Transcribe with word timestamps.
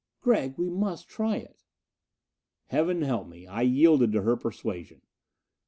"Gregg, 0.19 0.57
we 0.57 0.67
must 0.67 1.07
try 1.07 1.35
it." 1.37 1.63
Heaven 2.69 3.03
help 3.03 3.27
me, 3.27 3.45
I 3.45 3.61
yielded 3.61 4.11
to 4.13 4.23
her 4.23 4.35
persuasion! 4.35 5.03